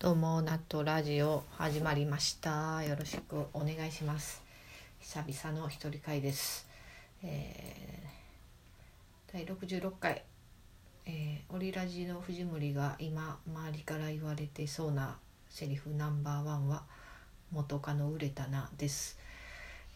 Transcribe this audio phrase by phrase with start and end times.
[0.00, 2.82] どうもナットラジオ始まりました。
[2.82, 4.42] よろしくお願いします。
[4.98, 6.66] 久々の一人会です、
[7.22, 10.22] えー、第66回、
[11.04, 15.18] えー、オリラジの藤森が今周りから言われてそうな
[15.50, 16.84] セリフナンバーワンは
[17.52, 19.18] 元カノ売れたなです。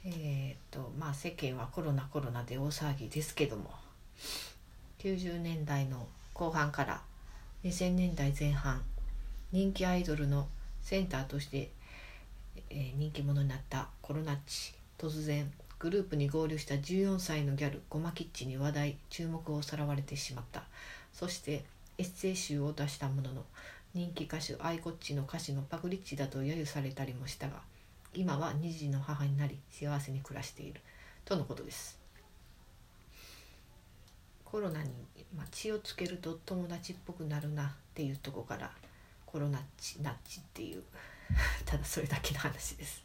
[0.04, 3.70] えー、とまあ世間はコロナコロナで大騒ぎですけども。
[4.98, 7.00] 90年代の後半から
[7.64, 8.82] 2000年代前半
[9.54, 10.48] 人気アイドルの
[10.82, 11.70] センターとして、
[12.70, 14.74] えー人気者になったコロナッチ。
[14.98, 20.64] 突然グループに合流した14歳のギャルゴマキッチに話題注目をさらわれてしまった。
[21.12, 21.64] そして
[21.98, 23.44] エッセイ集を出したものの
[23.94, 27.60] 人気歌手アイコッチの歌詞のパクリッチだと揶揄されたりもしたが
[28.12, 30.80] 今は2児の母になり幸せに暮らしている。
[31.24, 31.96] とのことです。
[34.44, 34.90] コロナに、
[35.36, 38.72] まあ、血をつけると友達っぽくなるなっていうとこから
[39.34, 40.84] コロナッチナッチっていう
[41.66, 43.02] ただそれだけの話です、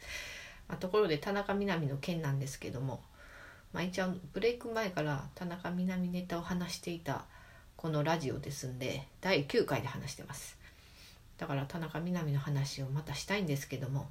[0.67, 3.01] まあ、ところで田中みな実の件なんですけども、
[3.73, 7.25] まあ、一応ブレイク前から田中みな実ネタを話していた
[7.75, 10.55] このラジオですんで第9回で話してます。
[11.39, 14.07] だから田中みな実の話をまたしたいんですけども、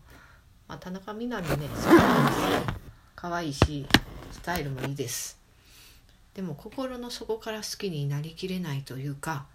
[0.67, 2.81] まあ、田中みな実ね好きなんです
[3.15, 3.87] 可愛いし
[4.33, 5.39] スタイルもいいです。
[6.35, 9.47] でも心の底から好きになりきれないというか、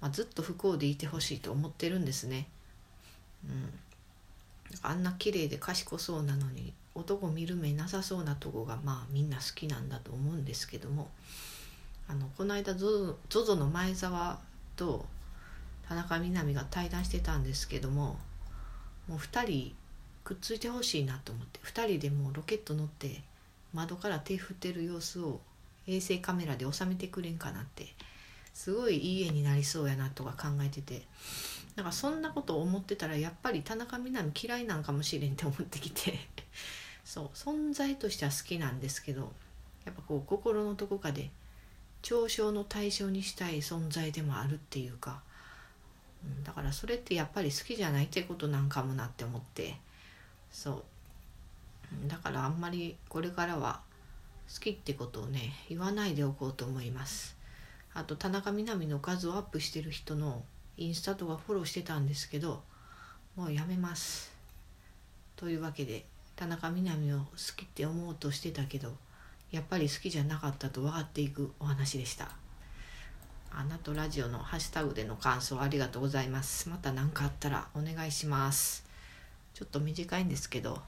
[0.00, 2.48] まあ、ずっと不幸でいてほしいと思ってるんですね。
[3.44, 3.72] うん、
[4.82, 11.08] あんな綺麗で賢そうなのに男見る目なさそうなとこがまあみんな好きなんだと思うんですけども
[12.08, 14.38] あのこの間 ZOZO の前澤
[14.76, 15.04] と
[15.88, 18.18] 田中みな実が対談してたんですけども
[19.08, 19.74] もう2人
[20.24, 23.22] くっついてほしいなと思って2人でもうロケット乗って
[23.72, 25.40] 窓から手振ってる様子を
[25.86, 27.86] 衛星カメラで収めてくれんかなって
[28.56, 31.02] すごいいい絵になりそうやなとか考えてて。
[31.76, 36.18] なんかそんなことを思ってたらやっぱり田中みな実嫌いなんかもしれんって思ってきて。
[37.04, 39.32] そう存在としては好きなんですけど
[39.84, 41.30] やっぱこう心のどこかで
[42.02, 45.22] 嘲笑の対象にしたい存在でもあるっていうか、
[46.24, 49.78] うん、だからそれってやっぱり好きじゃないってことなんかもなって思って。
[50.50, 50.84] そ
[52.06, 52.08] う。
[52.08, 53.82] だからあんまりこれからは
[54.52, 57.35] 好きってことをね言わないでおこうと思います。
[57.96, 60.44] あと田中みな実の画像をアップしてる人の
[60.76, 62.62] インスタとかフォローしてたんですけど
[63.34, 64.30] もうやめます。
[65.34, 66.04] というわけで
[66.36, 68.92] 田中みな実を好きって思おうとしてたけど
[69.50, 72.28] やっぱり好きじゃなかったと分かっていくお話でした。
[73.50, 76.68] あなとラジオのハッシュタグでの感想ありがとうございます。
[76.68, 78.84] また何かあったらお願いします。
[79.54, 80.82] ちょっと短いんですけど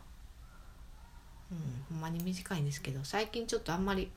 [1.50, 1.58] うん、
[1.88, 4.10] ほんまに短いんですけど最近ちょっとあんまり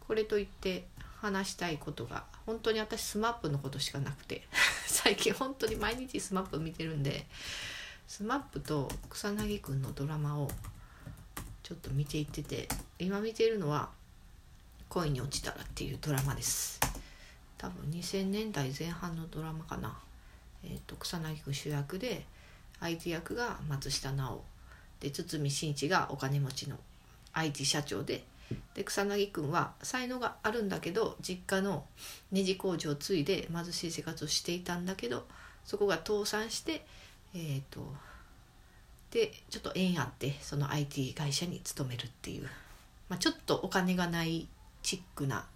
[0.00, 0.84] これといって
[1.20, 4.46] 話したいことが本当に私スマップのことしかなくて
[4.86, 7.26] 最近本当に毎日スマップ見てるんで
[8.06, 10.50] スマップと草彅くんのドラマを
[11.62, 12.68] ちょっと見ていってて
[12.98, 13.90] 今見てるのは
[14.88, 16.80] 「恋に落ちたら」っていうドラマです。
[17.58, 19.98] 多分2000年代前半のドラマかな、
[20.62, 22.24] えーと、草薙くん主役で
[22.78, 24.44] 相手役が松下奈緒。
[25.00, 26.78] で堤真一がお金持ちの
[27.32, 28.24] IT 社長で
[28.74, 31.84] で草薙君は才能があるんだけど実家の
[32.32, 35.26] ネジ工場を継いで貧しい生活をしていたんだけど
[35.64, 36.86] そこが倒産して
[37.34, 37.80] えっ、ー、と
[39.10, 42.44] でちょっと縁あってその IT 会社に勤めるっていう、
[43.08, 44.48] まあ、ちょっとお金がない
[44.82, 45.46] チックな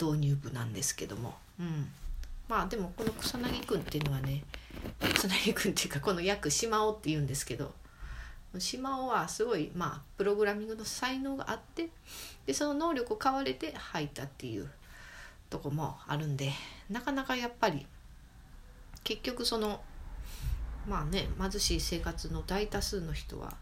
[0.00, 1.88] 導入部なんですけども、うん、
[2.48, 4.44] まあでもこの草薙君っていうのはね
[5.14, 7.72] 草薙君っていうかこの役島尾っていうんですけど。
[8.60, 11.90] 島尾はすごいまあプログラミングの才能があって
[12.46, 14.70] でその能力を買われて入ったっていう
[15.50, 16.52] とこもあるんで
[16.90, 17.86] なかなかやっぱり
[19.04, 19.80] 結局その
[20.86, 23.56] まあね貧しい生活の大多数の人は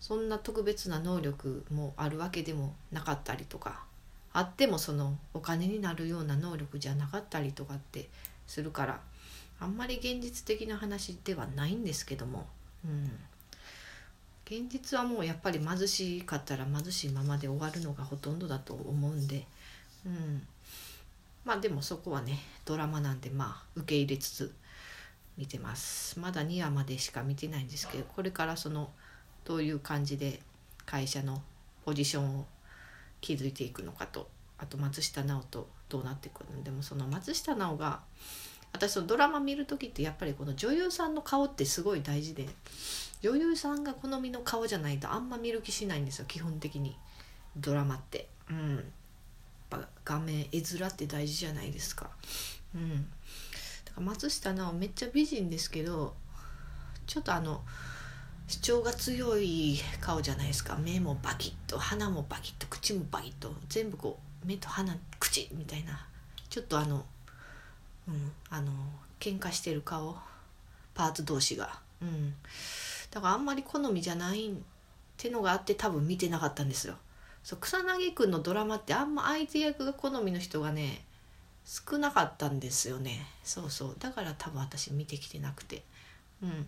[0.00, 3.84] そんな特別な能力もあるわけでもなかったりとか
[4.32, 8.08] あってもそのお金になるような能力じゃなかったりとかって
[8.46, 9.00] するから
[9.60, 12.46] あんまり現実的な話ではないんですけども
[12.84, 13.10] うん。
[14.50, 19.44] 現実はもうやっぱり貧しかったら貧しいままで終わるのがほとんどだと思うんで、
[20.06, 20.42] うん、
[21.44, 24.54] まあでもそこはねドラマなんでまあ受け入れつつ
[25.36, 26.18] 見てます。
[26.18, 28.90] まだ2話までしか見てないんですけどこれからその
[29.44, 30.40] どういう感じで
[30.86, 31.42] 会社の
[31.84, 32.46] ポジションを
[33.20, 38.00] 築いていくのかとあと松下奈緒とどうなっていくのでもその松下奈緒が
[38.72, 42.48] 私そのドラマ見る時ってやっぱりこの女優さんの顔ってすごい大事で
[43.22, 46.96] 女優さんが好みの顔じゃないとあんま見る気しないんですよ基本的に。
[47.56, 48.28] ドラマって。
[48.50, 48.76] うん。
[48.76, 48.84] やっ
[49.70, 52.10] ぱ画面絵面って大事じゃないですか。
[52.74, 52.96] うん。
[52.96, 53.06] だか
[53.96, 56.14] ら松下奈緒めっちゃ美人ですけど
[57.06, 57.62] ちょっとあの
[58.46, 60.76] 主張が強い顔じゃないですか。
[60.76, 66.06] 目もバキッと鼻もバキッと口もバキッと全部こう目と鼻口みたいな。
[66.48, 67.04] ちょっとあの
[68.08, 68.32] うん。
[68.50, 68.72] あの
[69.20, 70.16] 喧嘩してる顔。
[70.94, 71.78] パーツ同士が。
[72.02, 72.34] うん。
[73.10, 74.54] だからあんまり好みじゃないっ
[75.16, 76.94] てのがあって多分見てなかったんですよ。
[77.44, 81.04] そう草薙くんのドラマってあんま相手役が好みの人がね
[81.64, 83.26] 少なかったんですよね。
[83.44, 83.96] そうそう。
[83.98, 85.82] だから多分私見てきてなくて。
[86.42, 86.66] うん。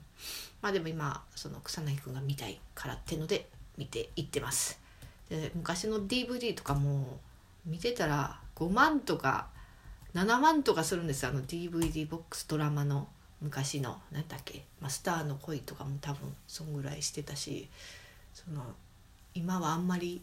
[0.62, 4.80] まあでも今その草薙くんが見たいからってので見ていってます。
[5.28, 7.18] で昔の DVD とかも
[7.64, 9.48] 見てたら5万とか
[10.14, 13.08] 7万とかするんですあの DVD ボックスドラマの
[13.40, 17.68] 昔の何だっけ「マスターの恋」とかも多分そんぐらいしてたし
[18.34, 18.62] その
[19.34, 20.20] 今はあんまり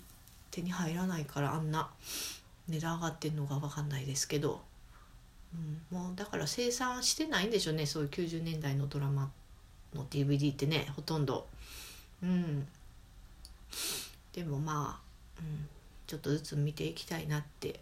[0.51, 1.89] 手に入らないからあんな
[2.67, 4.61] 値段上がってんのか分かんないですけど、
[5.91, 7.85] うん、もうだから生産してないんでしょうね。
[7.85, 9.31] そういう90年代のドラマ
[9.93, 11.47] の DVD ってねほとんど。
[12.21, 12.67] うん。
[14.33, 15.67] でもまあ、うん、
[16.05, 17.79] ちょっとずつ見ていきたいなって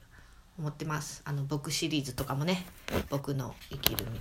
[0.58, 1.22] 思ってます。
[1.26, 2.66] あの僕シリーズとかもね。
[3.10, 4.12] 僕の生きる道、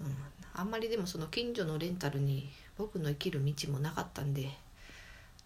[0.00, 0.16] うん、
[0.54, 4.50] あんまりでもその近所のレンタルに僕の生きる道もなかったんで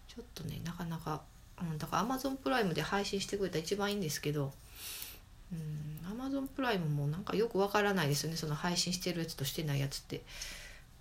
[0.07, 1.21] ちょっとねなかなか、
[1.61, 4.51] うん、だから Amazon プライムで配信してくれたら一番いいんですけど
[5.51, 8.37] うん Amazon プライムもなんかよくわからないですよね。
[8.37, 10.21] その配信してるやつとしてないやつって。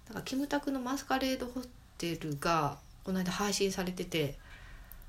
[0.07, 1.63] だからキムタクのマスカレードホ
[1.99, 4.37] テルがこの間配信されてて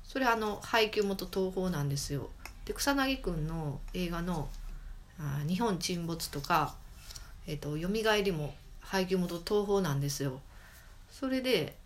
[0.04, 2.30] それあの配給元東宝なんですよ。
[2.64, 4.48] で草薙くんの映画の
[5.18, 6.74] 「あ日本沈没」とか
[7.46, 10.40] 「えーと、蘇り」も配給元東宝なんですよ。
[11.10, 11.76] それで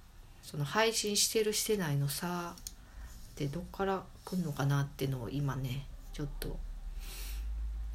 [0.43, 6.58] その配信してるしてないの差ってどっから来るのかなってのを今ねちょっと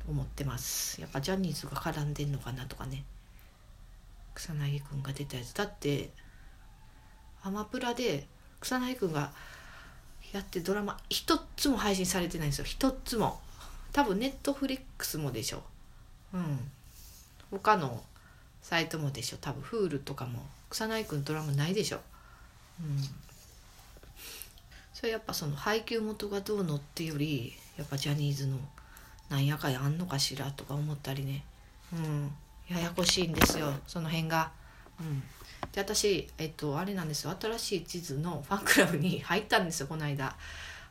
[0.08, 1.00] 思ってます。
[1.00, 3.06] やっぱジャニーズが絡んでんのかなとかね。
[4.34, 5.54] 草薙くんが出たやつ。
[5.54, 6.12] だって
[7.44, 8.28] アマプラで
[8.60, 9.34] 草薙くんが
[10.32, 12.66] やってドラマ一つも配信されてないんですよ。
[12.66, 13.40] 一つも。
[13.92, 15.64] 多分ネットフリックスもでしょ
[16.34, 16.38] う。
[16.38, 16.72] ん。
[17.52, 18.02] 他の
[18.62, 20.46] サイトもでしょ多分 Hulu とかも。
[20.70, 22.00] 草薙くんドラマないでしょ
[22.80, 22.98] うん。
[24.94, 28.58] それやっぱその配給元がどうのってよりやっぱジャニーズの
[29.30, 31.44] なんやかやあんのかしらとか思ったりね。
[31.94, 32.32] うん。
[32.70, 33.74] ややこしいんですよ。
[33.88, 34.52] その辺が。
[35.00, 35.24] うん。
[35.72, 37.36] で私えっとあれなんですよ。
[37.40, 40.36] 新しい地図のファンクラブに入ったんですよこの間。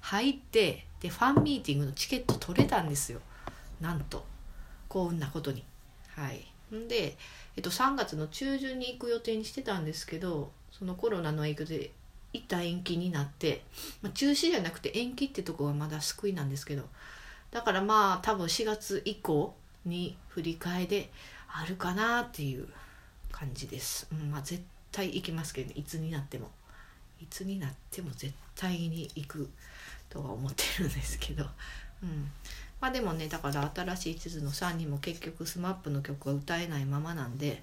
[0.00, 3.20] 入ってでファンミーティングのチケット取れたんですよ。
[3.81, 4.25] なんと。
[4.88, 5.64] 幸運なことに。
[6.17, 6.50] はい。
[6.75, 7.17] んで、
[7.56, 11.90] えっと、3月の中旬に行く予定にしてたんですけどそのコロナの影響で
[12.32, 13.62] 一旦延期になって、
[14.02, 16.84] まあ、中止じゃなくて延期ってとこはまだ救いなんですけど
[17.50, 21.11] だからまあ多分4月以降に振り替えで
[21.49, 22.69] あるかなっていう
[23.30, 24.62] 感じです、うんまあ、絶
[24.92, 26.50] 対行きますけど、ね、いつになっても。
[27.22, 29.50] いつになっても絶対に行く
[30.08, 31.44] とは思ってるんですけど、
[32.02, 32.30] うん、
[32.80, 37.62] まあでもねだから新しい地図の3人も結局 SMAP の曲は歌えないままなんで、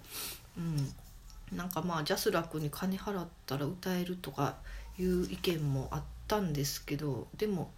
[0.58, 4.56] うん、なんかまあジャスラックに金払ったら歌えるとか
[5.00, 7.28] いう意見もあったんですけど。
[7.38, 7.72] でも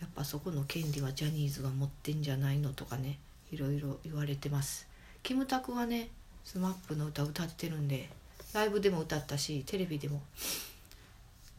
[0.00, 3.18] やっぱそこの権利はジャニーズが持ってんじゃないのとかね。
[3.52, 4.88] いろいろ言われてます。
[5.22, 6.08] キムタクはね
[6.46, 8.08] SMAP の歌歌ってるんで
[8.52, 10.20] ライブでも歌ったしテレビでも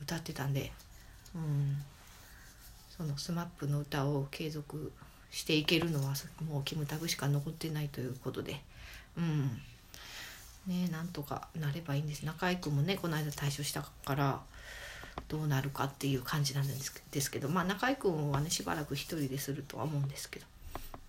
[0.01, 0.71] 歌ってたんで
[1.35, 1.77] うん。
[2.95, 4.91] その SMAP の歌を継続
[5.31, 6.13] していけるのは
[6.45, 8.61] もうキムタクしか残ってないということで
[9.17, 9.61] うん。
[10.67, 12.23] ねなんとかなればいいんです。
[12.23, 14.41] 中居君もねこの間退所したから
[15.27, 20.45] どうなるかっていう感じなんですですけどまあ中居君はねしばらく一人でするとは思うんですけど、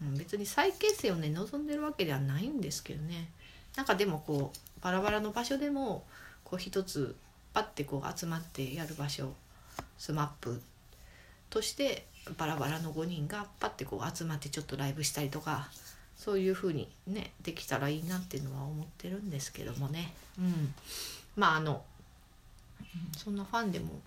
[0.02, 3.28] うん、別に再結成をね望んでるわけではないんですけどね。
[3.76, 6.05] なんかでもこうバラバラの場所でも
[6.45, 7.17] こう一つ
[7.55, 9.33] パッてこう集まってやる場所
[9.99, 10.61] SMAP
[11.50, 15.69] としてバラバラの5人がパッてこう集まってちょっとライブしたりとか
[16.17, 20.12] そういう風にねできたらいいなっていうのは思ってるんですけどもね。
[20.38, 20.75] うん。
[21.37, 21.83] まああの
[23.17, 24.00] そんなファンでも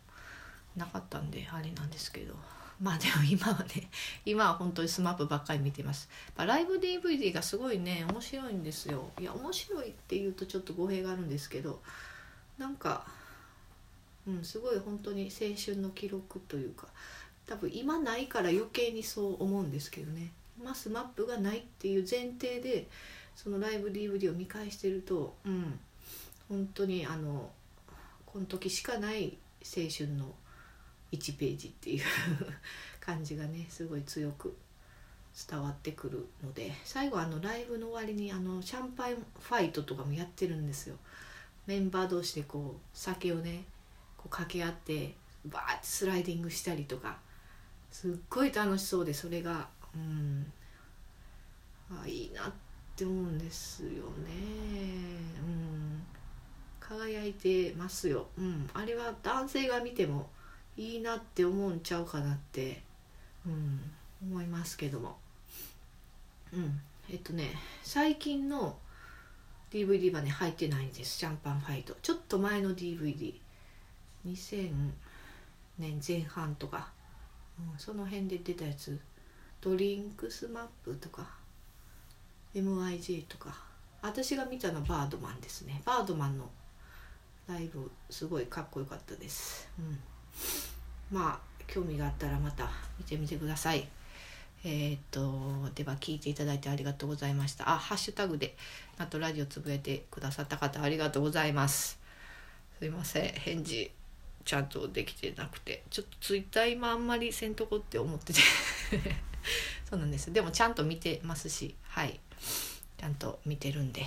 [0.78, 2.36] なかったんであれなんですけど。
[2.82, 3.90] まあでも今はね
[4.26, 6.10] 今は本当に SMAP ばっかり見てます。
[6.38, 9.12] ライブ DVD がすごいね面白いんですよ。
[9.20, 11.82] いや面白いっていうとちょっと語弊があるんですけど
[12.58, 13.06] なんか
[14.28, 16.88] うんすごい本当に青春の記録というか
[17.48, 20.32] 多分今ないから余計にそう思うんですけどね。
[20.60, 22.88] 今 SMAP がないっていう前提で
[23.36, 25.80] そのライブ DVD を見返してるとうん
[26.50, 27.50] 本当にあの
[28.26, 30.34] この時しかない青春の
[31.18, 32.04] 1ページっていう
[33.00, 34.56] 感じがねすごい強く
[35.50, 40.96] 伝わってくるので最後あのライブの終わりにあのシャンパンファイトとかもやってるんですよ。
[41.68, 43.66] メンバー同士でこう酒をね
[44.18, 47.18] こう掛け合ってバーってスライディングしたりとか
[47.92, 50.52] すっごい楽しそうでそれがうん
[51.92, 52.52] あいいなっ
[52.96, 54.32] て思うんですよね。
[55.42, 56.04] うん
[56.80, 58.28] 輝いてますよ。
[58.38, 60.30] うんあれは男性が見ても
[60.78, 62.84] いいなって思うんちゃうかなって
[63.46, 63.80] うん
[64.22, 65.18] 思いますけども。
[66.54, 67.52] うんえっとね
[67.84, 68.78] 最近の
[69.72, 71.18] DVD はね入ってないんです。
[71.18, 71.96] シャンパンファイト。
[72.02, 73.40] ちょっと前の DVD2000
[75.78, 76.90] 年前半とか、
[77.60, 79.00] うん、その辺で出たやつ。
[79.62, 81.28] ドリンクスマップとか。
[82.54, 83.54] MIJ とか。
[84.02, 85.82] 私が見たのはバードマンですね。
[85.84, 86.50] バードマンの
[87.48, 89.68] ライブすごいかっこよかったです。
[89.80, 90.00] うん。
[91.12, 93.88] まあ興味があったらまた見てみてください。
[94.64, 97.70] えー、っとでは聞いていただいてありがとうございました。
[97.70, 98.56] あハッシュタグで
[98.98, 102.00] あとラジオつぶやいてくださった方ありがとうございます。
[102.80, 103.30] すいません。
[103.34, 103.92] 返事
[104.44, 105.84] ちゃんとできてなくて。
[105.90, 108.40] ちょっとツイッター今あんまりせんとこって思ってて。
[109.90, 110.34] そうなんです。
[110.34, 111.76] でもちゃんと見てますし。
[111.84, 112.20] はい。
[112.98, 114.06] ちゃんと見てるんで。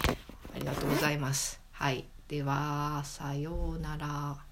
[0.54, 1.61] ありがとうございます。
[1.73, 2.04] はい。
[2.26, 4.48] ではさようなら。